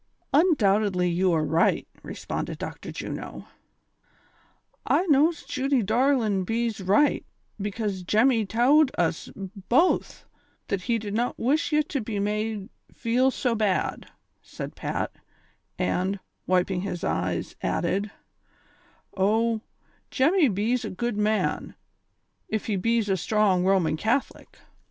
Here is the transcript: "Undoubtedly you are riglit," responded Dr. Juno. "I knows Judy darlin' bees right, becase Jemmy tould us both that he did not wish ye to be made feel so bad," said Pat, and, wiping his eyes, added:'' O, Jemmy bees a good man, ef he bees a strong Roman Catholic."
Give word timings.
"Undoubtedly 0.33 1.07
you 1.07 1.31
are 1.31 1.45
riglit," 1.45 1.85
responded 2.01 2.57
Dr. 2.57 2.91
Juno. 2.91 3.45
"I 4.83 5.05
knows 5.05 5.43
Judy 5.43 5.83
darlin' 5.83 6.43
bees 6.43 6.81
right, 6.81 7.23
becase 7.61 8.01
Jemmy 8.03 8.47
tould 8.47 8.89
us 8.97 9.29
both 9.35 10.25
that 10.69 10.81
he 10.81 10.97
did 10.97 11.13
not 11.13 11.37
wish 11.37 11.71
ye 11.71 11.83
to 11.83 12.01
be 12.01 12.17
made 12.17 12.69
feel 12.91 13.29
so 13.29 13.53
bad," 13.53 14.07
said 14.41 14.75
Pat, 14.75 15.11
and, 15.77 16.19
wiping 16.47 16.81
his 16.81 17.03
eyes, 17.03 17.55
added:'' 17.61 18.09
O, 19.15 19.61
Jemmy 20.09 20.47
bees 20.49 20.83
a 20.83 20.89
good 20.89 21.15
man, 21.15 21.75
ef 22.51 22.65
he 22.65 22.75
bees 22.75 23.07
a 23.07 23.15
strong 23.15 23.63
Roman 23.63 23.97
Catholic." 23.97 24.57